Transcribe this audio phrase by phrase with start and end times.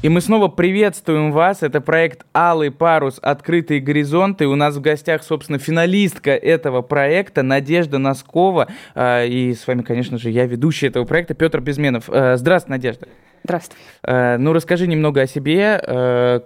[0.00, 1.64] И мы снова приветствуем вас.
[1.64, 3.18] Это проект «Алый парус.
[3.20, 4.46] Открытые горизонты».
[4.46, 8.68] У нас в гостях, собственно, финалистка этого проекта Надежда Носкова.
[8.94, 12.04] А, и с вами, конечно же, я ведущий этого проекта Петр Безменов.
[12.12, 13.08] А, здравствуй, Надежда.
[13.42, 13.76] Здравствуй.
[14.04, 15.82] А, ну, расскажи немного о себе,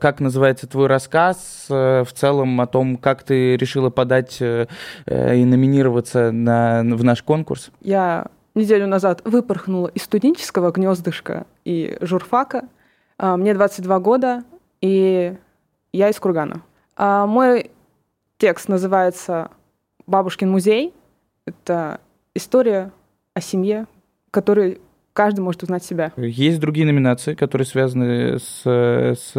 [0.00, 4.66] как называется твой рассказ, в целом о том, как ты решила подать и
[5.06, 7.70] номинироваться на, в наш конкурс.
[7.82, 12.62] Я неделю назад выпорхнула из студенческого гнездышка и журфака–
[13.22, 14.44] мне 22 года,
[14.80, 15.36] и
[15.92, 16.62] я из Кургана.
[16.96, 17.70] А, мой
[18.38, 19.50] текст называется
[20.06, 20.92] «Бабушкин музей».
[21.46, 22.00] Это
[22.34, 22.92] история
[23.34, 23.86] о семье,
[24.30, 24.80] которой
[25.12, 26.12] каждый может узнать себя.
[26.16, 29.34] Есть другие номинации, которые связаны с, с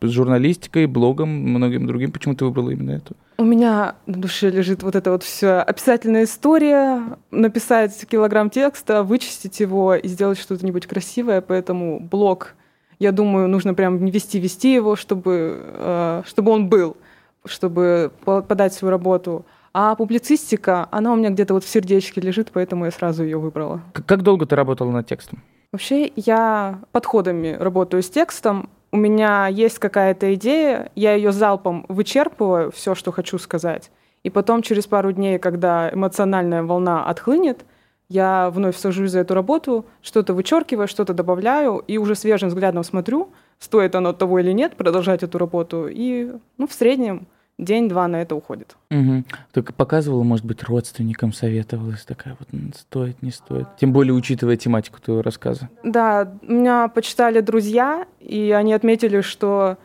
[0.00, 2.12] журналистикой, блогом, многим другим.
[2.12, 3.16] Почему ты выбрала именно эту?
[3.38, 9.60] У меня на душе лежит вот эта вот вся описательная история, написать килограмм текста, вычистить
[9.60, 12.54] его и сделать что-то-нибудь красивое, поэтому блог
[12.98, 16.96] я думаю, нужно прям вести-вести его, чтобы, э, чтобы он был,
[17.44, 19.44] чтобы подать свою работу.
[19.72, 23.80] А публицистика, она у меня где-то вот в сердечке лежит, поэтому я сразу ее выбрала.
[24.06, 25.42] Как долго ты работала над текстом?
[25.70, 28.70] Вообще я подходами работаю с текстом.
[28.90, 33.90] У меня есть какая-то идея, я ее залпом вычерпываю, все, что хочу сказать.
[34.24, 37.64] И потом через пару дней, когда эмоциональная волна отхлынет,
[38.08, 43.30] я вновь сажусь за эту работу, что-то вычеркиваю, что-то добавляю, и уже свежим взглядом смотрю,
[43.58, 45.88] стоит оно того или нет, продолжать эту работу.
[45.88, 47.26] И ну, в среднем
[47.58, 48.76] день-два на это уходит.
[48.90, 49.24] Угу.
[49.52, 53.66] Только показывала, может быть, родственникам советовалась такая вот, стоит, не стоит.
[53.78, 55.68] Тем более, учитывая тематику твоего рассказа.
[55.82, 59.76] Да, меня почитали друзья, и они отметили, что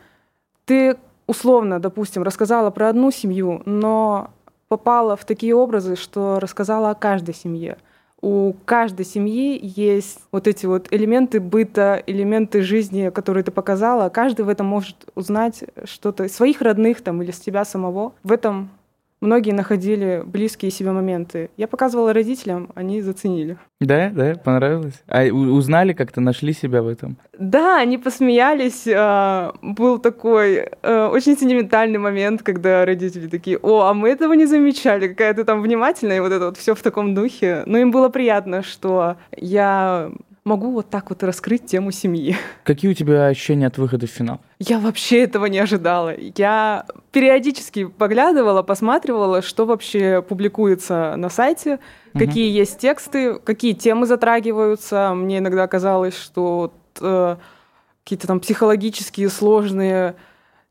[0.64, 0.96] ты
[1.26, 4.30] условно, допустим, рассказала про одну семью, но
[4.68, 7.76] попала в такие образы, что рассказала о каждой семье
[8.24, 14.08] у каждой семьи есть вот эти вот элементы быта, элементы жизни, которые ты показала.
[14.08, 18.14] Каждый в этом может узнать что-то своих родных там или с тебя самого.
[18.22, 18.70] В этом
[19.24, 21.50] многие находили близкие себе моменты.
[21.56, 23.56] Я показывала родителям, они заценили.
[23.80, 25.02] Да, да, понравилось.
[25.08, 27.16] А узнали как-то, нашли себя в этом?
[27.38, 28.86] Да, они посмеялись.
[28.86, 34.46] А, был такой э, очень сентиментальный момент, когда родители такие, о, а мы этого не
[34.46, 37.62] замечали, какая ты там внимательная, и вот это вот все в таком духе.
[37.66, 40.10] Но им было приятно, что я
[40.44, 42.36] могу вот так вот раскрыть тему семьи.
[42.64, 44.40] Какие у тебя ощущения от выхода в финал?
[44.58, 46.14] Я вообще этого не ожидала.
[46.36, 51.78] Я периодически поглядывала, посматривала, что вообще публикуется на сайте,
[52.12, 52.24] угу.
[52.24, 55.14] какие есть тексты, какие темы затрагиваются.
[55.14, 57.36] Мне иногда казалось, что э,
[58.04, 60.14] какие-то там психологические сложные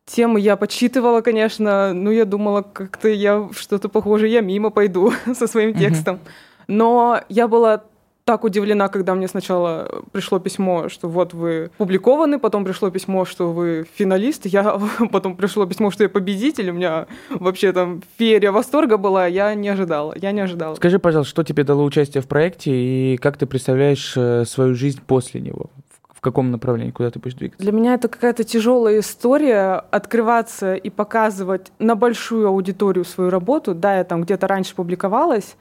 [0.05, 5.47] темы я подсчитывала, конечно, но я думала, как-то я что-то похоже, я мимо пойду со
[5.47, 6.19] своим текстом.
[6.67, 7.83] Но я была
[8.25, 13.51] так удивлена, когда мне сначала пришло письмо, что вот вы публикованы, потом пришло письмо, что
[13.51, 14.79] вы финалист, я
[15.11, 19.69] потом пришло письмо, что я победитель, у меня вообще там феерия восторга была, я не
[19.69, 20.75] ожидала, я не ожидала.
[20.75, 25.01] Скажи, пожалуйста, что тебе дало участие в проекте и как ты представляешь э, свою жизнь
[25.05, 25.69] после него?
[26.13, 27.61] В каком направлении, куда ты будешь двигаться?
[27.61, 33.75] Для меня это какая-то тяжелая история, открываться и показывать на большую аудиторию свою работу.
[33.75, 35.57] Да, я там где-то раньше публиковалась,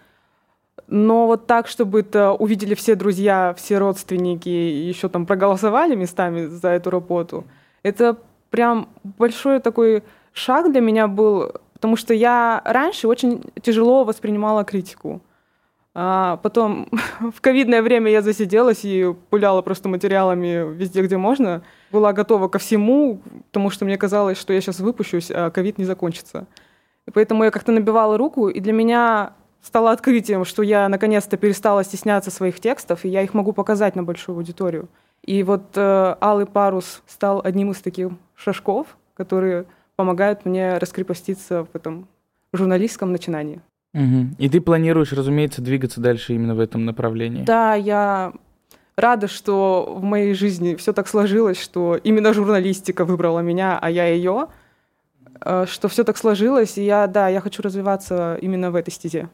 [0.86, 6.68] но вот так, чтобы это увидели все друзья, все родственники, еще там проголосовали местами за
[6.68, 7.44] эту работу,
[7.82, 8.18] это
[8.50, 10.02] прям большой такой
[10.32, 15.22] шаг для меня был, потому что я раньше очень тяжело воспринимала критику.
[15.94, 16.88] А потом
[17.20, 21.62] в ковидное время я засиделась и пуляла просто материалами везде, где можно.
[21.90, 25.84] Была готова ко всему, потому что мне казалось, что я сейчас выпущусь, а ковид не
[25.84, 26.46] закончится.
[27.06, 31.84] И поэтому я как-то набивала руку, и для меня стало открытием, что я наконец-то перестала
[31.84, 34.88] стесняться своих текстов, и я их могу показать на большую аудиторию.
[35.24, 41.76] И вот э, «Алый парус» стал одним из таких шажков, которые помогают мне раскрепоститься в
[41.76, 42.08] этом
[42.52, 43.60] журналистском начинании.
[43.94, 44.36] Угу.
[44.38, 47.44] И ты планируешь, разумеется, двигаться дальше именно в этом направлении?
[47.44, 48.32] Да, я
[48.96, 54.06] рада, что в моей жизни все так сложилось, что именно журналистика выбрала меня, а я
[54.06, 54.48] ее,
[55.44, 59.28] э, что все так сложилось, и я, да, я хочу развиваться именно в этой стезе.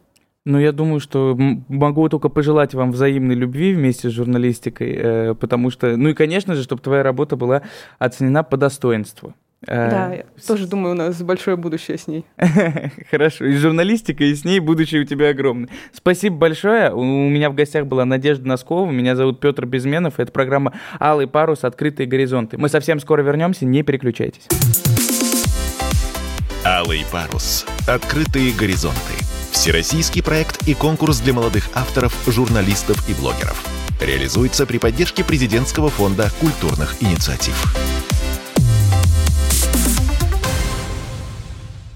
[0.45, 1.37] Ну, я думаю, что
[1.69, 6.55] могу только пожелать вам взаимной любви вместе с журналистикой, э, потому что, ну и, конечно
[6.55, 7.63] же, чтобы твоя работа была
[7.99, 9.35] оценена по достоинству.
[9.67, 12.25] Э, да, я тоже думаю, у нас большое будущее с ней.
[13.11, 15.69] Хорошо, и журналистика, и с ней будущее у тебя огромное.
[15.93, 16.95] Спасибо большое.
[16.95, 21.65] У меня в гостях была Надежда Носкова, меня зовут Петр Безменов, это программа «Алый парус.
[21.65, 22.57] Открытые горизонты».
[22.57, 24.47] Мы совсем скоро вернемся, не переключайтесь.
[26.65, 27.67] «Алый парус.
[27.87, 29.28] Открытые горизонты».
[29.69, 33.63] Всероссийский проект и конкурс для молодых авторов, журналистов и блогеров.
[34.01, 37.55] Реализуется при поддержке президентского фонда культурных инициатив.